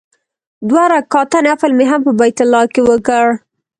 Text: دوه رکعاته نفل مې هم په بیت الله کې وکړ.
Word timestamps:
دوه 0.69 0.83
رکعاته 0.93 1.39
نفل 1.47 1.71
مې 1.77 1.85
هم 1.91 2.01
په 2.07 2.11
بیت 2.19 2.37
الله 2.43 2.63
کې 2.73 2.81
وکړ. 2.89 3.25